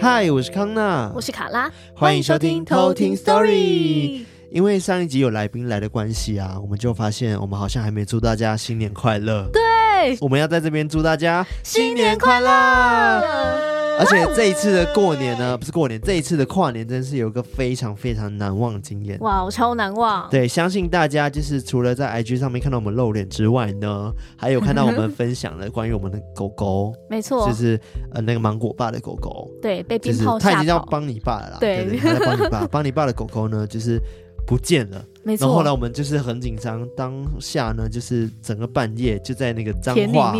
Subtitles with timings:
[0.00, 4.24] 嗨，我是康娜，我是卡拉，欢迎收听偷听 Story。
[4.50, 9.48] 因为上一集有来宾来的关系啊，我们就发现我们好像还没祝大家新年快乐。
[9.52, 13.67] 对，我们要在这边祝大家新年快乐。
[13.98, 19.18] 而且这一次的过年呢，不是过年，这一次的跨年真是有一个非常非常难忘的经验。
[19.20, 20.28] 哇，我超难忘。
[20.30, 26.94] 对，相信大家就是除了在 IG 上面看到我们露脸之外呢，还有看到我们分享的关于我们的狗狗。
[27.10, 27.78] 没错，就是
[28.12, 29.50] 呃那个芒果爸的狗狗。
[29.60, 30.38] 对，被鞭炮吓跑。
[30.38, 31.56] 他已经要帮你爸了啦。
[31.58, 34.00] 对，对，对，他在帮你爸， 帮你爸的狗狗呢，就是
[34.46, 35.04] 不见了。
[35.24, 35.44] 没错。
[35.44, 40.34] 然后后来我们就是很紧张，当下呢，就是整个半夜就在那个彰化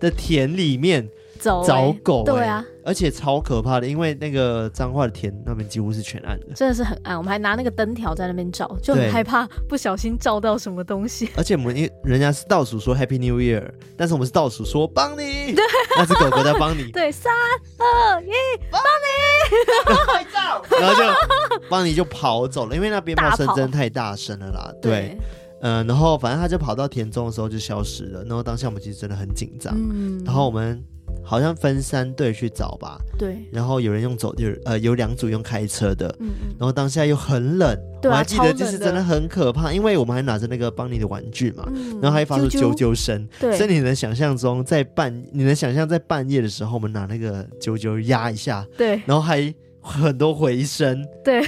[0.00, 1.08] 的田里面。
[1.40, 7.16] 找、欸、找狗、欸，对啊，而且超可怕的，因为那个彰化的田那边几乎是全暗的，真的是很暗。
[7.16, 11.30] 我们还拿那个灯条在那边照，就很害怕不小心照到什么东西。
[11.36, 15.64] 而且我们因为人家是倒数说 Happy New Year，但是我们是倒数说帮你，对，
[15.96, 17.32] 那只狗狗在帮你， 对，三
[17.78, 18.30] 二一，
[18.70, 24.90] 帮你，拍照，然后就帮你就跑走了，因为那鞭炮声真的太大声了啦， 对。
[24.90, 25.18] 对。
[25.60, 30.84] 嗯、呃，然后反正他就跑到田中的时候就消失了，然后当下我们其实真的很紧张，嗯，然后我们。
[31.24, 33.36] 好像分三队去找吧，对。
[33.50, 36.54] 然后有人用走，有呃有两组用开车的，嗯嗯。
[36.58, 43.56] 然后当下又很冷，我还记得就是真的很可怕，因为我们还拿着那个邦尼的玩具嘛，嗯、然后还发出啾啾声，对。
[43.56, 49.00] 所以你能想象中在半，你能想象在半夜的时候，我们拿那个啾啾压一下，对。
[49.06, 51.42] 然后还很多回声，对，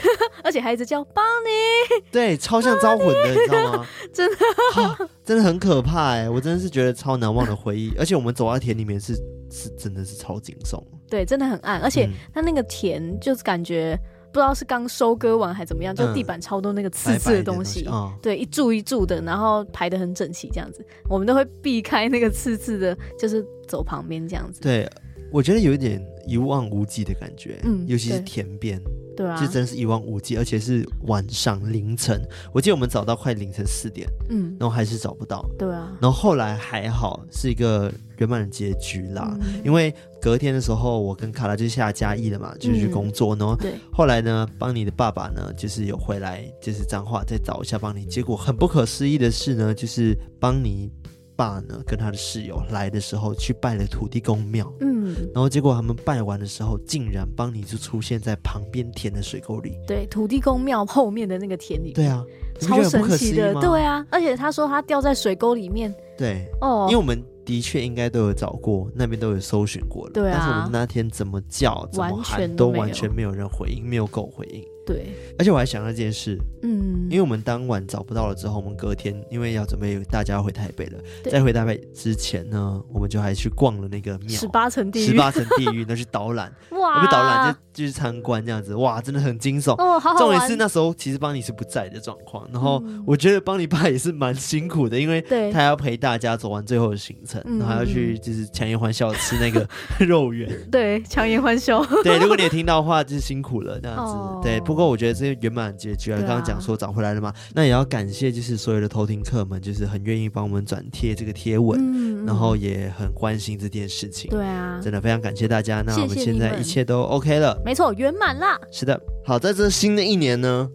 [0.47, 3.87] 而且还一直叫邦尼，对，超像招魂的，你知道吗？
[4.15, 4.37] 真的、
[4.77, 9.15] 哦，真的很可怕哎，我真的是觉得超难忘的回忆，而且我们走到田里面是。
[9.49, 13.97] 是真的是超惊悚，对，真的很暗，而且它那个田就是感觉
[14.33, 24.61] 不知道是刚收割完还怎么样，嗯、就地板超多那个刺刺的东西，白白的东西哦、对，一柱一柱的，然后排的很整齐，这样子，我们都会避开那个刺刺的，就是走旁边这样子。
[24.61, 24.91] 对，
[25.33, 28.81] 我觉得有一点一望无际的感觉，嗯，尤其是田边。
[29.17, 32.21] 对啊，就真是一望无际，而且是晚上凌晨。
[32.53, 35.43] 我记得我们找到快凌晨四点，嗯，然后还是找不到。
[35.59, 43.35] 对啊，然后后来还好是一个圆满的结局啦，嗯，因为隔天的时候我跟卡拉就下嘉义了嘛，就去工作。
[43.37, 48.05] 然后对，后来呢，帮你的爸爸呢，就是有回来，就是脏话再找一下帮你。
[48.05, 50.91] 结果很不可思议的是呢，就是邦尼。
[51.37, 62.25] 爸呢，跟他的室友来的时候去拜了土地公庙，嗯，然后结果他们拜完的时候，竟然邦尼就出现在旁边田的水沟里，对，土地公庙后面的那个田里，对啊，
[62.57, 74.65] 超神奇的，对啊，而且他说他掉在水沟里面，对，哦，因为我们的确应该都有找过，那边都有搜寻过了，对啊，但是我们那天怎么叫，怎么喊，都完全没有人回应，没有狗回应。
[74.87, 89.73] 对，而且我还想到一件事，嗯，因为我们当晚找不到了之后，我们隔天因为要准备大家回台北了，在回台北之前呢，我们就还去逛了那个庙，十八层地狱，十八层地狱， 那去导览，哇，去导览就就去参观这样子，哇，真的很惊悚。
[89.73, 90.19] 哦，好好。
[90.21, 95.21] 重点是那时候其实邦尼是不在的状况，然后我觉得帮你爸也是蛮辛苦的，因为
[95.53, 99.69] 他要陪大家走完最后的行程，然后还要去就是强颜欢笑吃那个
[100.07, 104.77] 肉圆，对，强颜欢笑， 对，如果你也听到的话，就是辛苦了这样子，对，不。
[104.77, 106.19] 不过我觉得这是圆满结局啊！
[106.19, 114.31] 刚刚讲说找回来了嘛，那也要感谢就是所有的偷听客们，就是很愿意帮我们转贴这个贴文，嗯，然后也很关心这件事情。
[114.31, 115.81] 对啊，真的非常感谢大家。
[115.81, 116.15] 那我们。
[116.15, 118.61] 现在一切都 OK 了，没错，圆满啦。
[118.71, 120.69] 是的，好，在这新的一年呢，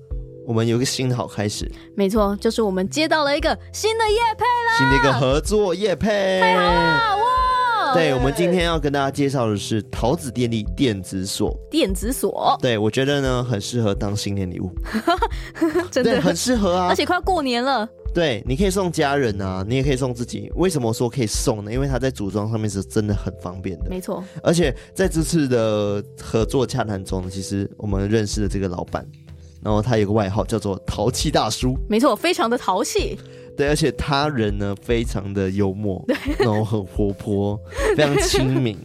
[0.45, 1.69] 我们有一个新的好开始。
[1.95, 6.39] 没错，就是我们接到了一个新的业配了，新的一个合作业配。
[6.39, 7.93] 太好了，哇！
[7.93, 11.53] 对，我们今天要跟大家介绍的是桃子电力电子锁。
[11.69, 14.71] 电子锁，对，我觉得呢很适合当新年礼物，
[15.91, 16.87] 真的很适合啊！
[16.87, 20.49] 而且快过年了，对，你可以送家人啊，你也可以送自己。
[20.55, 21.71] 为什么说可以送呢？
[21.71, 24.23] 因为它在组装上面是真的很方便的，没错。
[24.41, 29.05] 而且在这次的合作洽谈中，其实我们认识的这个老板，
[29.63, 33.17] 然后他有个外号叫做“淘气大叔”，没错，非常的淘气。
[33.57, 36.03] 对，而且他人呢非常的幽默，
[36.39, 37.59] 然后很活泼，
[37.95, 38.77] 非常亲民。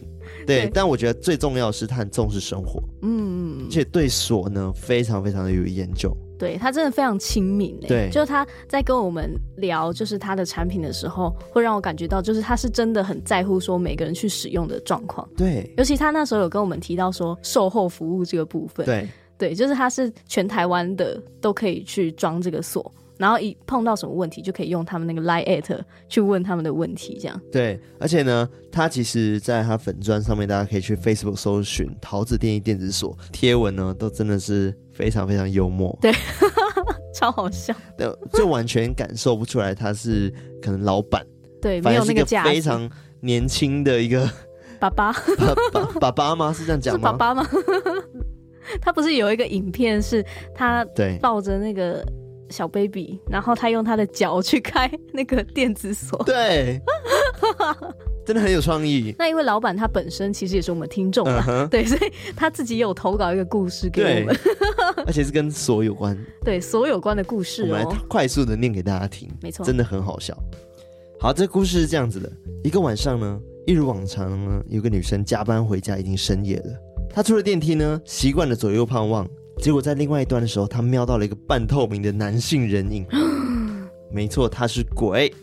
[0.45, 6.15] 对，对，但我觉得最重要的是他很重视生活，嗯，而且对锁呢非常非常的有研究。
[6.37, 15.27] 对，他真的非常亲民，对，就是他在跟我们聊就是他的产品的时候，会让我感觉到就是他是真的很在乎说每个人去使用的状况。
[15.35, 19.07] 对，尤其他那时候有跟我们提到说售后服务这个部分，对，
[19.37, 22.91] 对，就是他是全台湾的都可以去装这个锁。
[23.17, 27.41] 然后一碰到什么问题，就可以用他们那个 Line at 去问他们的问题，这样。
[27.51, 35.97] 对，而且呢，他其实在他粉砖上面，大家可以去 Facebook 搜寻“桃子电力电子锁”贴文呢，都真的是非常非常幽默。
[35.99, 36.13] 对，
[37.11, 37.73] 超好笑。
[37.97, 40.31] 对，就完全感受不出来他是
[40.61, 41.25] 可能老板，
[41.59, 42.87] 对，没有那个非常
[43.21, 44.29] 年轻的一个
[44.79, 45.11] 爸爸，
[45.73, 46.53] 爸爸爸爸吗？
[46.53, 47.11] 是这样讲吗？
[47.11, 47.49] 爸爸吗？
[48.81, 50.23] 他不是有一个影片，是
[50.53, 52.05] 他对抱着那个
[52.49, 56.81] 小 baby，然后他用他的脚去开那个电子锁，对。
[58.25, 59.15] 真的很有创意。
[59.17, 61.67] 那因为老板他本身其实也是我们听众嘛，uh huh.
[61.69, 64.37] 对，所以他自己也有投稿一个故事给我们，
[65.07, 66.17] 而且是跟锁有关。
[66.43, 69.29] 对，锁有关的故事，哦，我们来快速的念给大家听。
[69.41, 70.37] 没错，真的很好笑。
[71.21, 72.29] 好，这故事是这样子的：
[72.65, 76.65] 一个晚上呢，一如往常呢，有个女生加班回家，已经深夜了。
[77.13, 79.27] 她出了电梯呢，习惯的左右盼望，
[79.61, 83.05] 结果在另外一端的时候，他瞄到了一个半透明的男性人影。
[84.11, 85.33] 没错，他是鬼。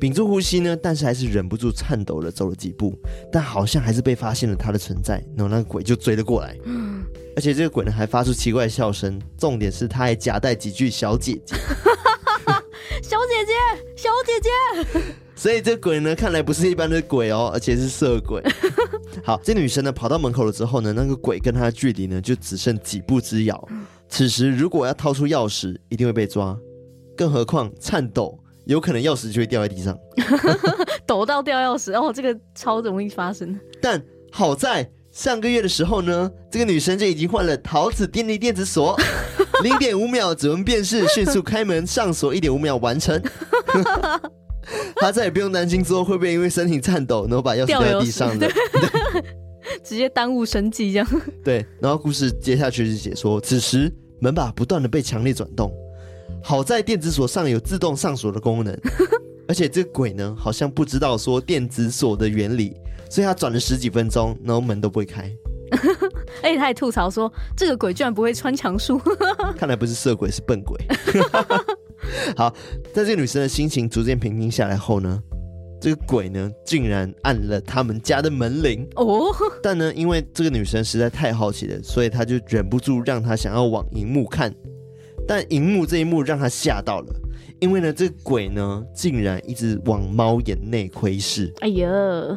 [0.00, 2.96] 屏住呼吸呢，但是还是忍不住颤抖了走了几步，
[3.32, 7.02] 但好像还是被发现了他的存在，然后那个鬼就追了过来，嗯、
[7.34, 11.56] 而且这个鬼呢还发出奇怪的笑声，重点是他还夹带几句小姐姐，
[13.02, 13.52] 小姐姐，
[13.96, 18.42] 小姐姐，所以这鬼呢看来不是一般的鬼哦，而且是色鬼。
[19.24, 23.68] 好，这女生呢跑到门口了之后呢，那个鬼跟她的距离呢就只剩几步之遥，
[24.08, 26.58] 此时如果要掏出钥匙，一定会被抓，
[27.16, 28.36] 更何况颤抖。
[28.64, 29.96] 有可能钥匙就会掉在地上，
[31.06, 33.58] 抖到掉钥匙哦，这个超容易发生。
[33.80, 38.98] 但好在上个月的时候呢，这个女生就已经换了陶子电力电子锁，
[39.62, 43.22] 零点五秒指纹辨识，迅速开门上锁，一点五秒完成。
[44.96, 48.48] 她再也不用担心之后会不会因为身体颤抖，然后把钥匙掉在地上的，
[49.82, 51.06] 直接耽误生计这样。
[51.44, 55.72] 对，然后故事接下去是解说，此时门把不断的被强烈转动。
[56.42, 58.78] 好在电子锁上有自动上锁的功能，
[59.48, 62.76] 而且这个鬼呢，好像不知道说电子锁的原理，
[63.10, 65.30] 所以他转了十几分钟，然后门都不会开。
[66.42, 69.00] 而且他还吐槽说，这个鬼居然不会穿墙术。
[69.56, 70.78] 看来不是色鬼，是笨鬼。
[72.36, 72.54] 好，
[72.92, 75.22] 在这个女生的心情逐渐平静下来后呢，
[75.80, 79.34] 这个鬼呢，竟然按了他们家的门铃哦。
[79.62, 84.54] 但呢，因为这个女生实在太好奇了，所以她就忍不住让她想要往荧幕看。
[85.26, 87.14] 但荧幕这一幕让她吓到了，
[87.60, 91.52] 因为呢，这个鬼呢竟然一直往猫眼内窥视。
[91.60, 91.88] 哎呀，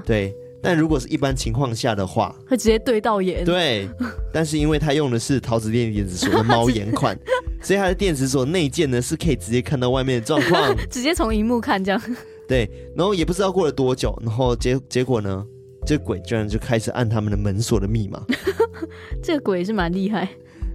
[0.06, 0.36] 对。
[0.62, 3.44] 但如果是一般情况下的话，会直接对到眼。
[3.44, 3.90] 对。
[4.34, 7.18] 但是因为他用的是陶瓷电力电子锁的猫眼款，
[7.62, 12.02] 所以他的电子锁内建呢是可以直接看到外面的状况， 直接从荧幕看这样。
[12.48, 12.70] 对。
[12.96, 15.46] 然后也不知道过了多久，然后结结果呢，
[15.86, 18.24] 这鬼居然就开始按他们的门锁的密码。
[19.22, 20.30] 这个鬼是蛮厉害。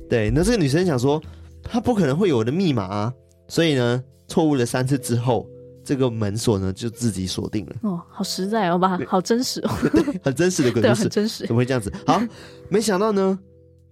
[0.08, 0.30] 对。
[0.30, 1.22] 那这个女生想说。
[1.68, 3.12] 她不可能会有我的密码啊，
[3.48, 5.44] 所以呢，错误了三次之后，
[5.86, 7.76] 这个门锁呢就自己锁定了。
[7.82, 11.46] 哦，好实在哦，吧，好真实哦， 对，很真实的鬼故事， 对，很真实。
[11.46, 11.92] 怎么会这样子？
[12.04, 12.20] 好，
[12.68, 13.38] 没想到呢，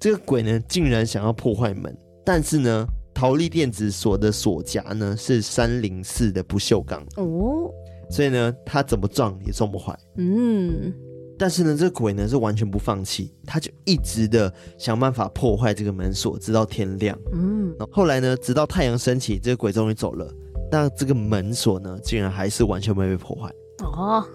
[0.01, 7.71] 这个鬼呢竟然想要破坏门，但是呢，陶力电子锁的锁夹呢是三零四的不锈钢哦，
[8.11, 9.97] 所以呢，他怎么撞也撞不坏。
[10.17, 10.93] 嗯。
[11.37, 17.19] 但是呢，这个鬼呢是完全不放弃，他就一直的想办法破坏这个门锁，直到天亮。
[17.33, 20.33] 嗯，后来呢，直到太阳升起，这个鬼终于走了，
[20.75, 23.49] 但这个门锁呢，竟然还是完全没被破坏。
[23.85, 24.27] 哦，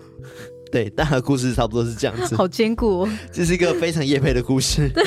[0.71, 2.33] 对，大概故事差不多是这样子。
[2.37, 4.89] 好坚固哦，这是一个非常夜配的故事。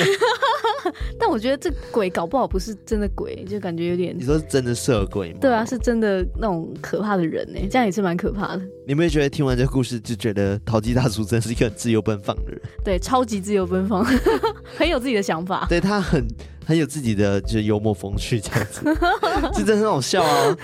[1.17, 4.15] 但我觉得这鬼搞不好不是真的鬼，就感觉有点。
[4.15, 5.39] 你说是真的色鬼吗？
[5.41, 8.59] 对啊，是真的那种可怕的人呢，这样也是蛮可怕的。
[8.85, 12.61] 你有没有觉得听完这个故事就觉得淘气大叔真是一个很自由奔放的人？
[12.83, 14.05] 对，超级自由奔放，
[14.77, 15.65] 很有自己的想法。
[15.67, 16.27] 对，他很
[16.65, 18.81] 很有自己的就是幽默风趣这样子，
[19.53, 20.57] 这真的很好笑啊！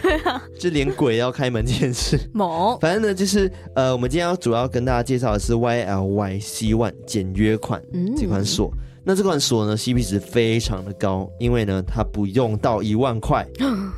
[0.59, 2.77] 就连鬼要开门这件事，猛。
[2.79, 8.71] 反正呢，就是呃，我们今天要主要跟大家介绍的是 YLY C One 简约款、嗯、这款锁。
[9.03, 13.47] 那这款锁呢，CP 值非常的高，因为呢，它不用到一万块，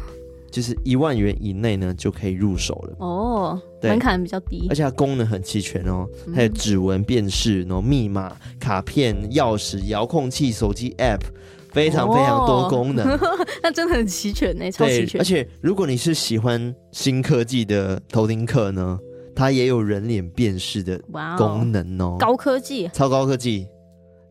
[0.49, 2.95] 就是一万元以内呢就可以入手了。
[2.99, 11.21] 哦，门槛比较低，而且它功能很齐全哦，还有指纹辨识，然后密码、卡片、钥匙、遥控器、手机 App，
[11.71, 13.07] 非常非常多功能。
[13.63, 15.19] 那真的很齐全呢，超齐全。
[15.19, 18.99] 而且如果你是喜欢新科技的头听客呢，
[19.35, 20.99] 它也有人脸辨识的
[21.37, 23.67] 功能哦，高科技，超高科技。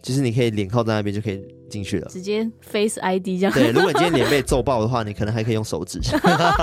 [0.03, 3.53] 其实你可以脸靠在那边就可以进去了，直接 Face ID 这样。
[3.53, 6.01] 对，如果你今天脸被揍爆的话，你可能还可以用手指，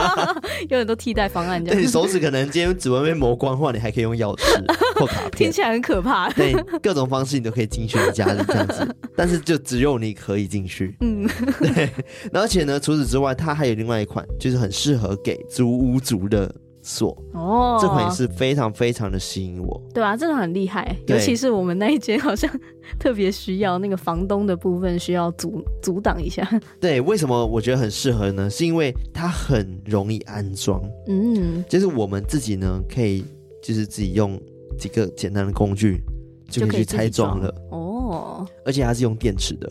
[0.70, 1.80] 有很多替代方案这样。
[1.80, 5.50] 对，你手指可能今天指纹被磨光的话，你还可以用钥匙或卡片。
[5.50, 6.30] 听起来很可怕。
[6.32, 10.96] 对，各种方式你都可以进去你家里这样子， 但是就只有你可以进去。
[11.00, 11.28] 嗯，
[11.60, 11.90] 对。
[12.34, 16.54] 而且呢，除此之外，它还有另外一款，就是很适合给租屋族的。
[16.88, 19.82] 锁哦，这款也是非常非常的吸引我。
[19.94, 22.50] 对啊，这个很厉害，尤其是我们那一间好像
[22.98, 26.50] 特别需要那个房东的部分需要阻阻挡一下。
[26.80, 28.50] 对，为什么我觉得很适合呢？
[28.50, 33.26] 是因为它很容易安装，嗯，就是我们自己呢可以
[33.62, 34.40] 就是自己用
[34.80, 36.02] 几个简单的工具
[36.50, 39.70] 就可以去拆装了哦，而且它是用电池的。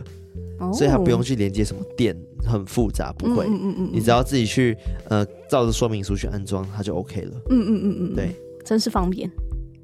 [0.72, 3.46] 所以它不用去连接什么电，很复杂，不会。
[3.46, 4.76] 嗯嗯嗯，嗯，你只要自己去
[5.08, 7.32] 呃照着说明书去安装，它就 OK 了。
[7.50, 8.34] 嗯嗯嗯嗯，对，
[8.64, 9.30] 真是方便。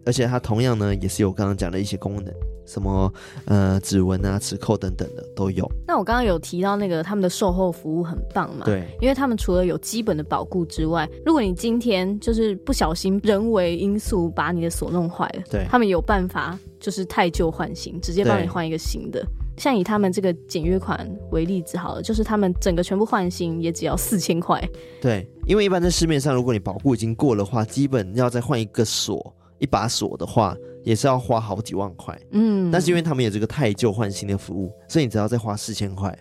[0.05, 2.35] 而且它同样呢，也是有刚刚讲的一些功能，
[2.67, 3.12] 什么
[3.45, 5.64] 呃指纹啊、磁扣等等的都有。
[5.87, 8.64] 那我刚刚有提到那个他们的售后服务很棒嘛？
[8.64, 19.25] 对，因为他们除了有基本的保固之外，如果你今天就是不小心人为因素把你的锁弄坏了，对，他们有办法就是太旧换新，直接帮你换一个新的。
[19.57, 24.63] 像以他们这个简约款为例子好了，就是他们整个全部换新也只要四千块。
[25.01, 32.19] 对，因为一般在市面上，如果你保固已经过的话，基本要再换一个锁，一把锁的话，也是要花好几万块。
[32.33, 36.17] 嗯，但是因为他们有这个太旧换新的服务，所以你只要再花四千块，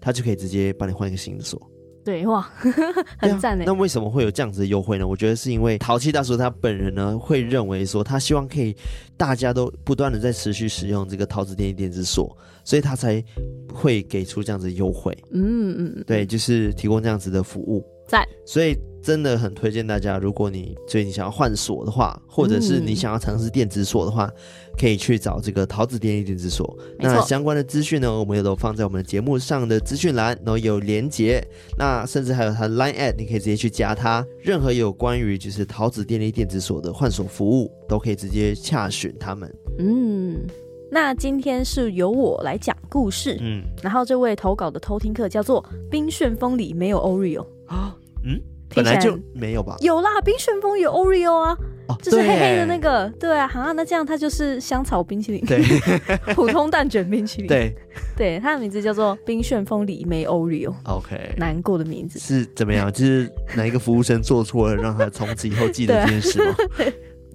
[0.00, 1.60] 他就可以直接帮你换一个新的锁。
[2.04, 2.40] 对哇，
[3.18, 3.66] 很赞呢、啊。
[3.66, 5.06] 那为什么会有这样子的优惠呢？
[5.06, 8.76] 我觉得是因为淘气大叔他本人呢，会认为说他希望可以
[9.16, 13.22] 大家都不断的在持续使用这个陶子电力电子锁，所以他才
[13.72, 15.16] 会给出这样子的优惠。
[15.32, 17.84] 嗯嗯，对，就是提供这样子的服务。
[18.08, 18.76] 赞，所以。
[19.02, 26.76] 真的很推荐大家，如果你最近想要换锁的话，或者是你想要尝试电子锁的话，嗯，可以去找这个桃子电力电子锁。
[26.98, 31.42] 那相关的资讯呢，我们也都放在我们的节目上的资讯栏，然后有连结。
[31.78, 34.26] 那甚至还有他的 Line at，你可以直接去加他。
[34.40, 39.52] 任何有关于就是桃子电力电子锁的换锁服务，都可以直接洽询他们。
[39.78, 40.44] 嗯，
[40.90, 43.38] 那今天是由我来讲故事。
[43.40, 48.40] 嗯，然后这位投稿的偷听客叫做冰旋风里没有 Oreo 啊，嗯。
[48.74, 49.76] 本来就没有吧？
[49.80, 51.56] 有啦，冰旋风有 Oreo 啊，
[51.88, 55.62] 哦、就是黑黑的那个，对，啊，好，啊，那这样它就是香草冰淇淋，对，
[56.34, 57.74] 普通蛋卷冰淇淋，对，
[58.16, 62.18] 对，它的名字叫做冰旋风里没 Oreo，OK，难过的名字。
[62.18, 62.90] 是怎么样？
[62.92, 66.54] 就是哪一个服务生做错了，让他从此以后记得这件事吗？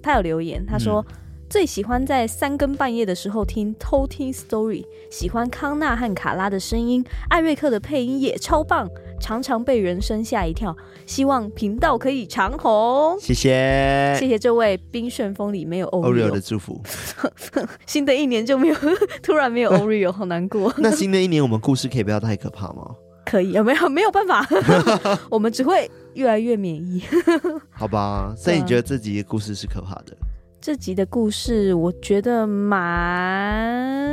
[0.02, 1.14] 他有留言，他说、嗯、
[1.48, 8.88] 最喜欢在三更半夜的时候听偷听 Story，喜欢康纳和卡拉的声音，艾瑞克的配音也超棒。
[9.20, 13.18] 常常被人生吓一跳，希望频道可以长红。
[13.18, 16.80] 谢谢，谢谢这位冰旋风里没有 Oreo 的祝福。
[17.84, 18.76] 新的一年就没有，
[19.20, 20.72] 突然没有 Oreo，好难过。
[20.78, 22.94] 那新的一年我们故事可以不要太可怕吗？
[23.24, 24.46] 可以，有没有没有办法，
[25.30, 27.02] 我们只会越来越免疫。
[27.70, 30.16] 好吧，所以你觉得这集的故事是可怕的？
[30.60, 34.06] 这集的故事我觉得蛮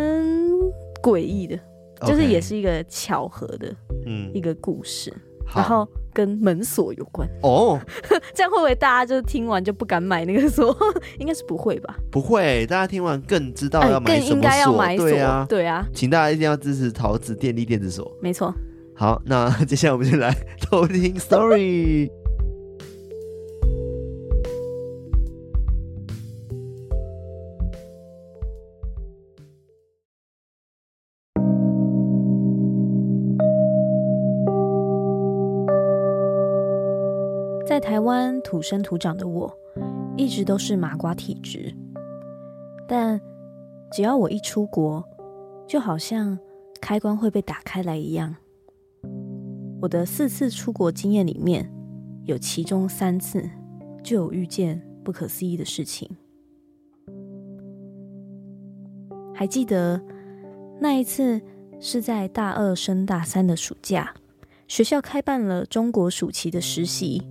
[1.02, 1.60] 诡异的。
[2.06, 3.74] 就是也是一个巧合的，
[4.06, 5.12] 嗯，一个故事，
[5.56, 7.80] 然后跟门锁有关哦。
[8.36, 10.76] 这样会不会大家就听完就不敢买那个锁？
[11.18, 11.96] 应该是不会吧？
[12.12, 15.10] 不会，大家听完更知道要买什么锁，更应该要买锁。
[15.10, 18.12] 对啊，对啊，请大家一定要支持桃子电力电子锁。
[18.22, 18.54] 没错。
[18.94, 22.12] 好，那接下来我们就来 偷听 story。
[37.76, 39.54] 在台湾土生土长的我，
[40.16, 41.76] 一直都是麻瓜体质。
[42.88, 43.20] 但
[43.92, 45.04] 只要我一出国，
[45.68, 46.40] 就好像
[46.80, 48.34] 开关会被打开来一样。
[49.82, 51.70] 我的四次出国经验里面，
[52.24, 53.44] 有其中三次
[54.02, 56.10] 就有遇见不可思议的事情。
[59.34, 60.02] 还记得
[60.80, 61.42] 那一次
[61.82, 64.14] 是在大二升大三的暑假，
[64.66, 67.22] 学校开办了中国暑期的实习。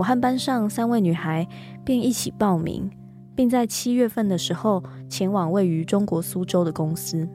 [0.00, 1.46] 我和班上三位女孩
[1.84, 2.90] 便一起报名，
[3.34, 7.28] 并在七月份的时候前往位于中国苏州的公司。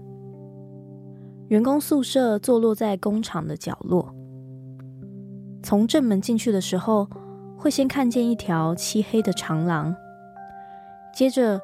[1.49, 4.11] 员工宿舍坐落在工厂的角落。
[5.61, 7.07] 从正门进去的时候，
[7.55, 9.95] 会先看见一条漆黑的长廊，
[11.13, 11.61] 接着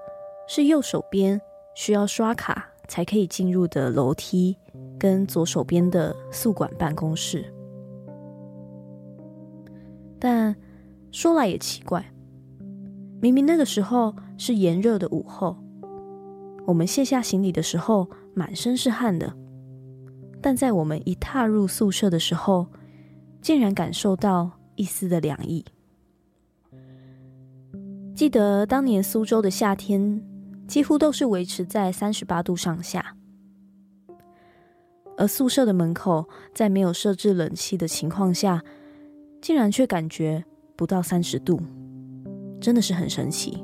[0.48, 1.42] 是右手边
[1.74, 4.56] 需要刷卡才可以进入的楼梯，
[5.00, 7.52] 跟左手边的宿管办公室。
[10.20, 10.56] 但
[11.12, 12.14] 说来也奇怪，
[13.22, 15.58] 明明那个时候是炎热的午后，
[16.66, 19.36] 我们卸下行李的时候满身是汗的，
[20.42, 22.68] 但在我们一踏入宿舍的时候，
[23.42, 25.66] 竟然感受到一丝的凉意。
[28.16, 30.24] 记得当年苏州的夏天
[30.68, 33.18] 几乎都是维持在三十八度上下，
[35.18, 38.64] 而宿舍的门口在没有设置冷气的情况下，
[39.42, 40.46] 竟然却感觉。
[40.82, 41.62] 不到三十度，
[42.60, 43.64] 真的是很神奇。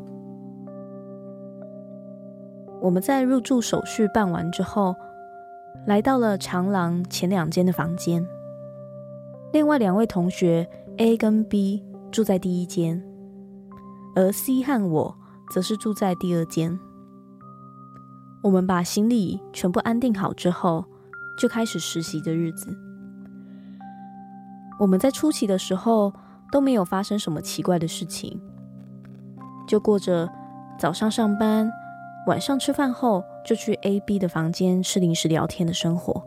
[2.80, 4.96] 我们在入住手续办完之后，
[5.88, 8.24] 来到了长廊前两间的房间。
[9.52, 13.04] 另外两位同学 A 跟 B 住在第一间，
[14.16, 15.18] 而 C 和我
[15.50, 16.80] 则是住在第二间。
[18.44, 20.86] 我们把行李全部安定好之后，
[21.36, 22.78] 就开始实习的日子。
[24.80, 26.14] 我们在初期的时候
[26.52, 28.40] 都没有发生什么奇怪的事情，
[29.68, 30.30] 就过着
[30.78, 31.72] 早上上班，
[32.28, 36.24] 晚上吃饭后就去 A、B 的房间吃零食聊天的生活。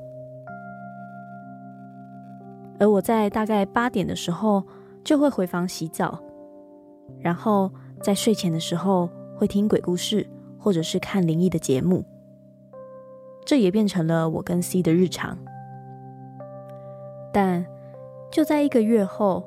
[2.79, 4.65] 而我在大概八点的时候
[5.05, 6.19] 就会回房洗澡，
[7.19, 7.71] 然后
[8.03, 10.27] 在睡前的时候会听鬼故事
[10.59, 12.05] 或者是看灵异的节目，
[13.45, 15.37] 这也变成了我跟 C 的日常。
[17.33, 17.65] 但
[18.31, 19.47] 就在一个月后，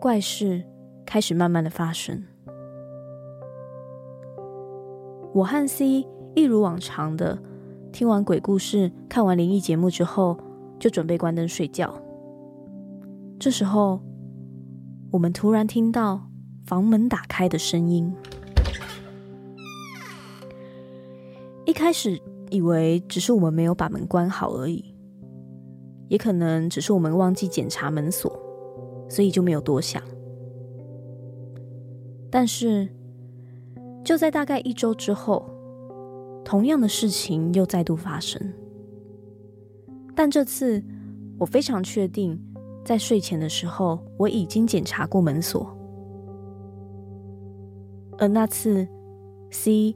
[0.00, 0.62] 怪事
[1.04, 2.22] 开始慢慢的发生。
[5.32, 7.36] 我和 C 一如往常的
[7.90, 10.38] 听完鬼故事、看完灵异节目之后，
[10.78, 12.00] 就准备关灯睡觉。
[13.40, 14.00] 这时候，
[15.10, 16.20] 我们突然听到
[16.64, 18.14] 房门打开的声音。
[21.64, 24.94] 一开始以为只是我们没有把门关好而已，
[26.06, 28.32] 也可能只是我们忘记检查门锁，
[29.08, 30.02] 所以就没有多想。
[32.30, 32.88] 但是，
[34.04, 35.48] 就在大概一周之后，
[36.44, 38.52] 同样的事情又再度发生。
[40.14, 40.82] 但这次，
[41.38, 42.38] 我非常确定。
[42.84, 45.76] 在睡前的时候，我已经检查过门锁，
[48.16, 48.88] 而那次
[49.50, 49.94] C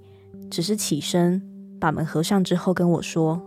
[0.51, 1.41] 只是起身
[1.81, 3.41] 把门合上之后跟我说：“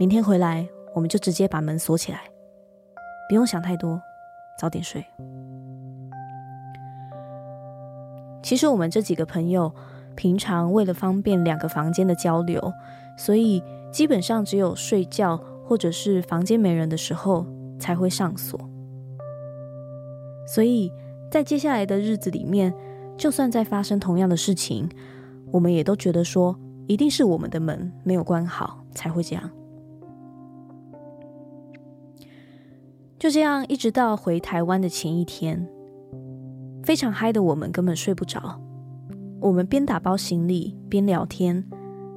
[0.00, 2.22] 明天回来，我们就直接把门锁起来，
[3.28, 4.00] 不用想太多，
[4.58, 5.04] 早点睡。”
[8.42, 9.74] 其实我们这几个朋友
[10.14, 12.72] 平常为了方便两个房间的交流，
[13.16, 15.40] 所以基本上只有睡觉。
[15.66, 17.46] 或者是房间没人的时候
[17.78, 18.60] 才会上锁，
[20.46, 20.92] 所以
[21.30, 22.70] 在接下来的日子里面，
[23.16, 24.86] 就算再发生同样的事情，
[25.50, 26.54] 我们也都觉得说
[26.86, 29.50] 一定是我们的门没有关好才会这样。
[33.24, 35.66] 就这样一直到回台湾的前一天，
[36.82, 38.60] 非常嗨的我们根本睡不着，
[39.40, 41.64] 我们边打包行李边聊天，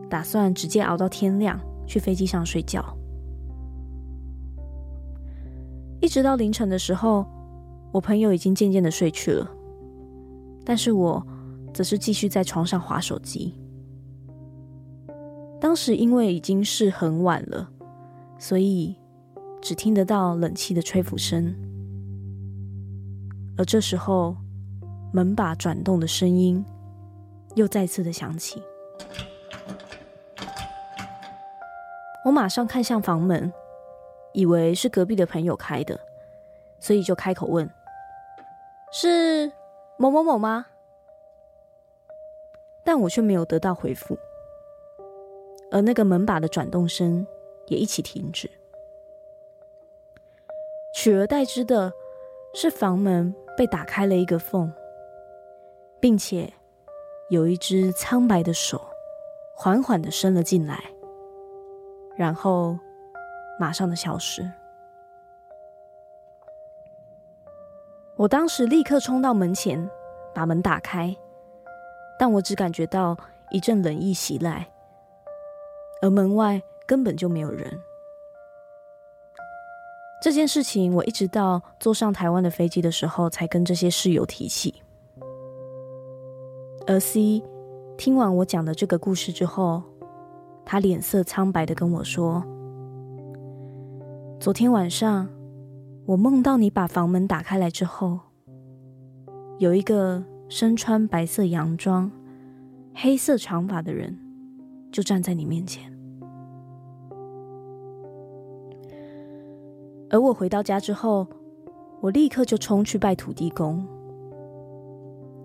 [0.09, 2.83] 打算直接熬到天亮去飞机上睡觉。
[6.01, 7.25] 一直到凌晨的时候，
[7.93, 9.49] 我朋友已经渐渐的睡去了，
[10.65, 11.25] 但是我
[11.73, 13.53] 则是继续在床上滑手机。
[15.61, 17.69] 当时因为已经是很晚了，
[18.37, 18.93] 所以
[19.61, 21.55] 只听得到冷气的吹拂声，
[23.57, 24.35] 而这时候
[25.13, 26.65] 门把转动的声音
[27.55, 28.61] 又再次的响起，
[32.25, 33.51] 我马上看向房门。
[34.33, 35.99] 以为是隔壁的朋友开的，
[36.79, 37.67] 所以就开口问
[38.93, 39.51] ：“是
[39.97, 40.67] 某某某吗？”
[42.85, 44.15] 但我却没有得到回复，
[45.71, 47.25] 而那个门把的转动声
[47.65, 48.47] 也一起停止，
[51.07, 51.89] 取而代之的
[52.53, 54.69] 是房门被打开了一个缝，
[56.01, 56.51] 并且
[57.29, 58.81] 有一只苍白的手
[59.55, 60.83] 缓缓的伸了进来，
[62.17, 62.77] 然后。
[63.59, 64.47] 马上的消失。
[68.15, 69.89] 我当时立刻冲到门前，
[70.31, 71.15] 把门打开，
[72.19, 73.17] 但我只感觉到
[73.49, 74.67] 一阵冷意袭来，
[76.03, 77.81] 而门外根本就没有人。
[80.19, 84.73] 这件事情我一直到坐上台湾的飞机的时候，才跟这些室友提起。
[86.87, 87.43] 而 C
[87.97, 89.83] 听完我讲的这个故事之后，
[90.65, 92.43] 他脸色苍白的跟我说。
[94.39, 95.27] 昨天晚上，
[96.05, 98.19] 我梦到你把房门打开来之后，
[99.59, 102.11] 有一个身穿白色洋装、
[102.93, 104.17] 黑色长发的人
[104.91, 105.96] 就站在你面前。
[110.09, 111.27] 而我回到家之后，
[112.01, 113.85] 我立刻就冲去拜土地公，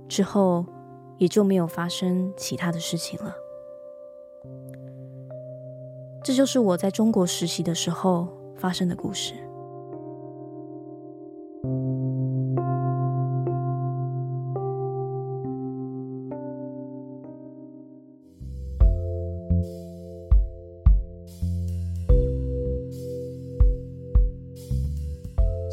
[0.08, 0.64] 之后
[1.18, 3.34] 也就没有发生其他的事情了。
[6.22, 9.34] 这就是我在中国实习的时候发生的故事。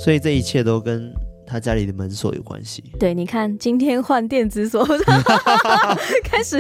[0.10, 1.14] 所以这一切都跟
[1.46, 2.84] 他家里的门锁有关系。
[3.00, 4.84] 对，你看今天换电子锁，
[6.26, 6.58] 开始。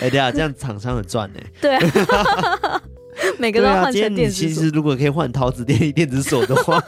[0.00, 1.40] 哎、欸，对啊，这样厂商很赚呢。
[1.60, 2.80] 对啊，
[3.38, 4.48] 每个都要换成电子锁。
[4.48, 6.82] 其实如果可以换陶瓷电力电子锁的话，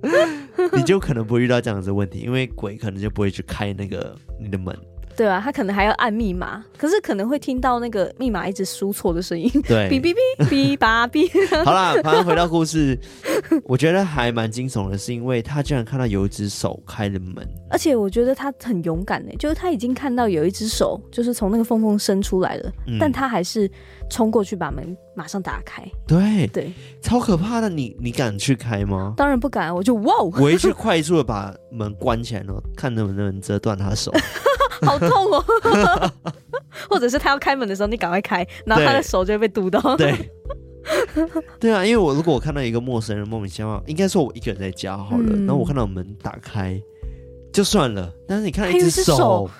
[0.76, 4.76] 你就可能不会遇到这样子的问题，因为鬼可能就不会去开那个你的门。
[5.20, 9.50] 对啊，他可能还要按密码，可是可能会听到那个密码一直输错的声音。
[9.68, 11.28] 对， 哔哔哔哔吧哔。
[11.62, 12.98] 好啦，反正回到故事，
[13.64, 23.70] 我觉得还蛮惊悚的，是因为他居然看到有一只手开了门，而且我觉得他很勇敢呢，就是他已经看到有一只手就是从那个缝缝伸出来了，嗯、但他还是
[24.08, 25.86] 冲过去把门马上打开。
[26.06, 29.12] 对对，超可怕的，你你敢去开吗？
[29.18, 34.10] 当然不敢，我就哇，我一去 快速的把门关起来了，看能不能折断他的手。
[34.82, 36.12] 好痛哦！
[36.88, 39.96] 或者是他要开门的时候，你赶快开，然后他的手就会被堵到。
[39.96, 40.14] 对，
[41.60, 46.80] 对啊，因为我如果我看到一个陌生人莫名其妙，应该说我一个人在家好了，嗯、然后我看到门打开
[47.52, 49.50] 就算了，但是你看到一只手，手，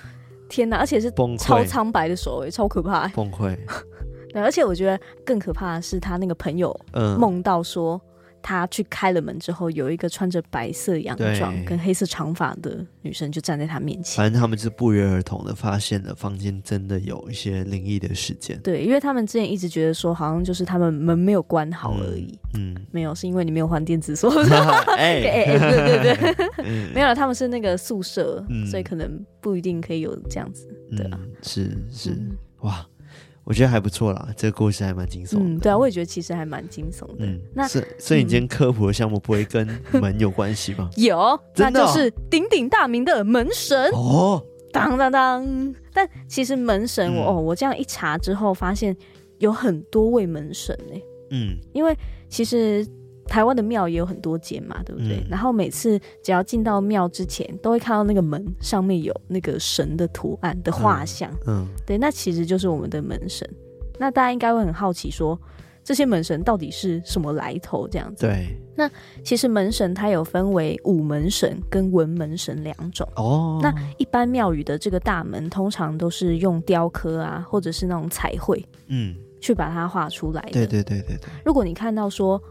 [0.49, 0.79] 天哪！
[0.79, 3.57] 而且是超苍白的手，哎，超可怕，崩溃。
[4.33, 8.01] 对，而且我觉得更可怕的是他那个朋友，嗯，梦到说。
[8.43, 14.17] 他去开了门之后，有一个穿着白色洋装跟黑色长发的女生就站在他面前。
[14.17, 18.59] 反正他们是不约而同的发现了房间真的有一些灵异的事件。
[18.61, 22.39] 对，因为他们之前一直觉得说，好像就是他们门没有关好而已。
[22.55, 24.31] 嗯，嗯没有，是因为你没有换电子锁。
[24.97, 30.67] 哎哎，对对对，嗯、没有了，他们是那个宿舍，嗯、所以可能不一定可以有这样子。
[30.97, 32.87] 对啊，嗯、是是、嗯、哇。
[33.45, 35.41] 我觉得还不错啦，这个故事还蛮惊悚的。
[35.41, 37.15] 嗯，对啊，我也觉得其实还蛮惊悚的。
[37.21, 40.89] 嗯，那所所以你今天科普的项目不会跟门有关系吗？
[40.97, 45.75] 有，那就是鼎鼎大名的门神哦，当当当。
[45.93, 48.97] 但其实门神，我、嗯、哦，我这样一查之后，发现
[49.39, 51.01] 有很多位门神呢。
[51.31, 51.97] 嗯，因为
[52.29, 52.87] 其实。
[53.31, 55.19] 台湾的庙也有很多间嘛，对不对？
[55.19, 61.31] 嗯、然后每次只要进到庙之前，都会看到那个门上面有那个神的图案的画像。
[61.47, 63.49] 嗯，嗯对，那其实就是我们的门神。
[64.01, 65.43] 那大家应该会很好奇说，说
[65.85, 67.87] 这些门神到底是什么来头？
[67.87, 68.27] 这样子。
[68.27, 68.49] 对。
[68.75, 68.91] 那
[69.23, 73.09] 其实门神它有分为武门神跟文门神两种。
[73.15, 73.61] 哦。
[73.63, 80.51] 那一般庙宇的这个大门，通常都是用雕刻啊，或者是那种彩绘，嗯，去把它画出来的。
[80.51, 81.31] 对对对对对。
[81.45, 82.43] 如果你看到说。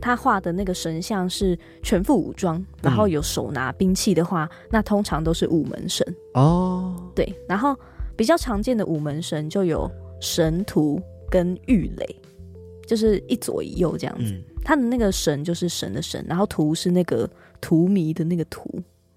[0.00, 7.10] 他画的那个神像是全副武装，然后有手拿兵器的话，嗯、那通常都是武门神哦。
[7.14, 7.74] 对，然后
[8.14, 12.16] 比较常见的武门神就有神徒跟玉垒，
[12.86, 14.32] 就是一左一右这样子。
[14.32, 17.28] 嗯、他的那个神就是神的神，然后图是那个
[17.60, 18.62] 荼蘼的那个荼，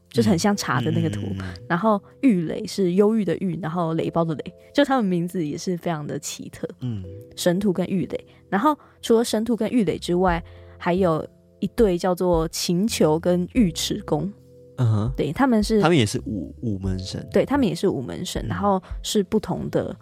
[0.10, 1.22] 就是很像茶的那个荼。
[1.68, 6.68] 然后玉垒是忧郁的郁，然后垒包的垒，就他们名字也是非常的奇特。
[6.80, 7.04] 嗯，
[7.36, 10.42] 神徒跟玉垒，然后除了神徒跟玉垒之外。
[10.82, 11.28] 还有
[11.60, 14.32] 一对叫做秦球跟尉迟恭，
[14.78, 19.94] 嗯哼，对，他们是，他们也是武武门神，对，他们也是五门神，然后是不同的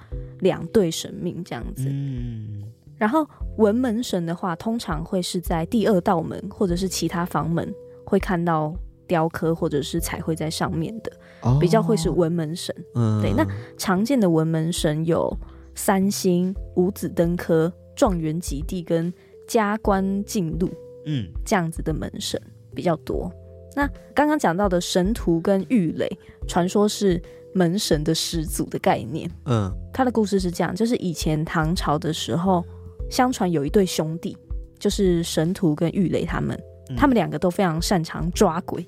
[0.41, 1.89] 两对神明这样子。
[1.89, 2.61] 嗯，
[2.95, 7.73] 然后文门神的话，通常会是在第二道门或者是其他房门
[8.05, 8.71] 会看到
[9.07, 11.11] 雕刻或者是彩绘在上面的，
[11.41, 12.75] 哦、比较会是文门神。
[12.93, 13.43] 嗯，对，那
[13.77, 15.35] 常见的文门神有
[15.73, 19.11] 三星、五子登科、状元及第跟。
[19.47, 20.69] 加官进禄，
[21.05, 22.39] 嗯，这样子的门神
[22.75, 23.31] 比较多。
[23.75, 26.07] 那刚刚讲到的神荼跟郁垒，
[26.47, 27.21] 传说是
[27.53, 29.29] 门神的始祖的概念。
[29.45, 32.63] 嗯，他的故事是这样，就是以前唐朝的时候，
[33.09, 34.35] 相传有一对兄弟，
[34.79, 38.87] 就是神荼跟郁垒他们，嗯、他们两个都非常擅长抓鬼。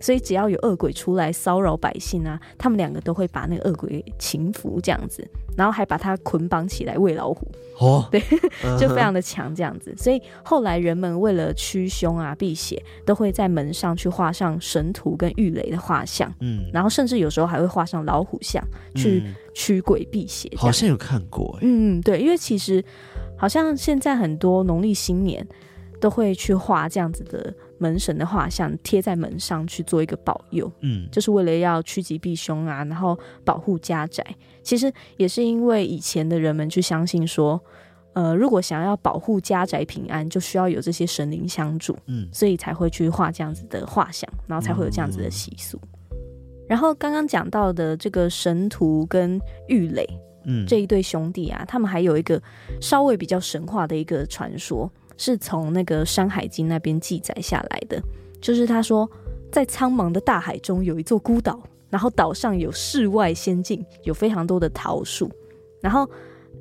[0.00, 7.46] 所以只要有恶鬼出来骚扰百姓啊，他们两个都会把那个恶鬼擒服这样子，然后还把它捆绑起来喂老虎。
[7.80, 8.20] 哦， 对，
[8.78, 9.92] 就非常的强这样子。
[9.96, 16.32] 所以后来人们为了驱凶啊、辟邪，都会在门上去画上神荼跟郁雷的画像。
[16.38, 18.62] 嗯，然后甚至有时候还会画上老虎像，
[18.94, 20.48] 去驱鬼辟邪。
[20.56, 22.84] 好像有看过，嗯，对，因为其实
[23.36, 25.44] 好像现在很多农历新年
[26.00, 27.52] 都会去画这样子的。
[27.84, 34.24] 门神的画像贴在门上去做一个保佑，嗯，就是为了要趋吉避凶啊，然后保护家宅。
[34.62, 37.60] 其实也是因为以前的人们去相信说，
[38.14, 45.78] 呃，如果想要保护家宅平安，就需要有这些神灵相助，嗯，所以才会去画这样子的画像，然后才会有这样子的习俗。
[45.82, 46.18] 嗯、
[46.66, 50.06] 然后刚刚讲到的这个神徒跟玉垒，
[50.46, 52.40] 嗯，这一对兄弟啊，他们还有一个
[52.80, 54.90] 稍微比较神话的一个传说。
[55.16, 58.00] 是从那个《山海经》那边记载下来的，
[58.40, 59.08] 就是他说，
[59.52, 65.30] 在苍茫的大海中有一座孤岛，然后岛上有世外仙境，有非常多的桃树，
[65.80, 66.08] 然后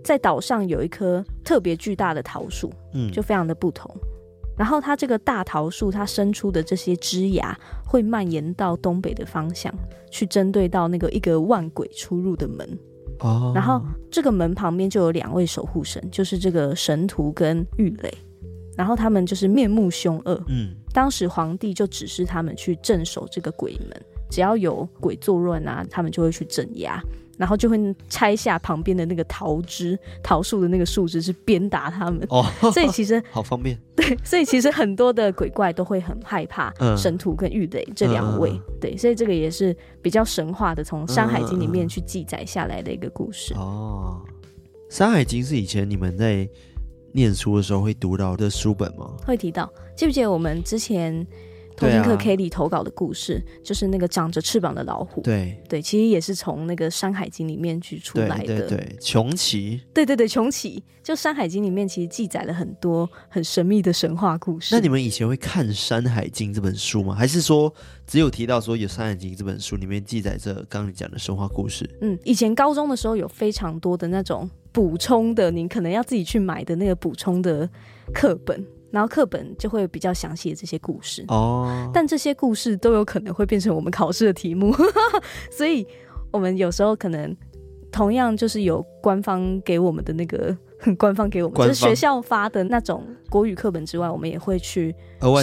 [0.04, 3.90] 在岛上有一棵特别巨大的桃树，嗯，就非常的不同。
[4.56, 9.74] 然后它这个大桃树，它伸出的这些枝芽会蔓延到东北的方向，
[10.12, 12.80] 去针对到那个一个万鬼出入的门。
[13.22, 13.52] 哦。
[13.56, 18.14] 然后这个门旁边就有两位守护神，就是这个神荼跟郁垒。
[18.78, 20.44] 然后他们就是面目凶恶。
[20.48, 20.76] 嗯。
[20.94, 27.02] 当时皇帝就指示他们去镇守这个鬼门，只要有鬼作乱啊，他们就会去镇压。
[27.36, 32.24] 然后就会拆下旁边的那个桃枝，桃树的那个树枝，是鞭打他们。
[32.30, 33.76] 哦，所以其实 好方便。
[33.96, 38.52] 对，所以其实很多的鬼怪都会很害怕神荼跟玉垒这两位。
[38.52, 43.56] 嗯、对，所以这个也是比较神话的，从《山海经》里面去记载下来的一个故事。
[43.56, 44.22] 哦，
[44.96, 46.48] 《山海经》是以前你们在
[47.14, 49.14] 念书的时候会读到的书本吗？
[49.26, 51.26] 会提到，记不记得我们之前？
[51.76, 55.22] 偷听课 Kelly 投稿的故事，啊、就是那个长着翅膀的老虎。
[55.22, 58.46] 对对，其实也是从那个《山海经》里面去出来的。
[58.46, 59.82] 对对对，穷奇。
[59.92, 60.84] 对对对，穷奇。
[61.02, 64.76] 就《山海经》里面其实记载了很多很神秘的神话故事。
[64.76, 67.16] 那你们以前会看《山海经》这本书吗？
[67.16, 67.74] 还是说
[68.06, 71.90] 只有提到说有《山海经》这本书里面记载着刚刚你讲的神话故事？
[72.02, 77.70] 嗯，以前高中的时候有非常多的那种补充的，你可能要自己去买的那个补充的
[78.14, 78.66] 课本。
[78.92, 84.72] 然后课本就会有比较详细的这些故事哦，但这些故事都有可能会变成我们考试的题目，
[85.50, 85.84] 所以
[86.30, 87.36] 我们有时候可能
[87.94, 90.58] 同样就是有官方给我们的那个
[90.98, 94.94] 官方给我们，就是学校发的那种国语课本之外，我们也会去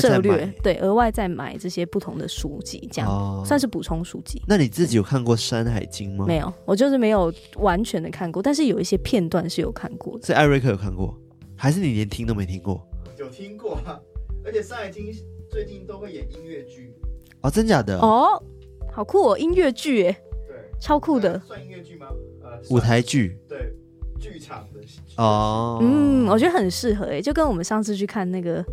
[0.00, 4.42] 涉略，对，额外再买这些不同的书籍，这样、哦、算是补充书籍。
[4.46, 6.26] 那你自己有看过《山海经》吗？
[6.26, 10.26] 没有，我就是没有完全的看过，但是有一些片段是有看过的。
[10.26, 11.16] 所以艾瑞克有看过，
[11.56, 12.86] 还是你连听都没听过？
[13.16, 13.98] 有听过啊，
[14.44, 15.06] 而且《山海经》
[15.48, 16.92] 最近都会演音乐剧
[17.40, 18.42] 哦，真假的哦，
[18.92, 20.12] 好酷哦，音乐剧哎，
[20.46, 22.08] 对，超酷的，算音乐剧吗？
[22.68, 23.72] 呃，舞台剧，对，
[24.18, 24.80] 剧场的
[25.16, 28.64] 哦，嗯，我觉得很适合诶，就跟我们上次去看那个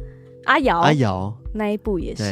[0.46, 1.36] 阿瑶阿瑶。
[1.54, 2.24] 那一部也是，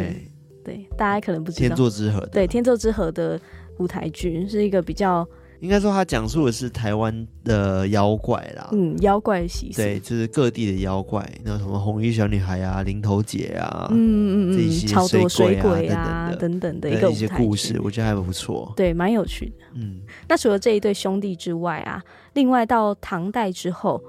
[0.64, 1.68] 对，对，大家可能不知道。
[1.68, 3.40] 天作之合，对，天作之合的
[3.80, 5.28] 舞台剧是一个比较。
[5.66, 19.66] 应该说，他讲述的是台湾的妖怪啦，嗯，妖怪习俗，对，就是各地的妖怪，那什么红衣小女孩啊、林头姐啊，嗯嗯嗯，这些超多水鬼啊等等的一个一些故事，我觉得还不错，对，蛮有趣的。
[19.74, 22.00] 嗯，那除了这一对兄弟之外啊，
[22.34, 24.00] 另外到唐代之后，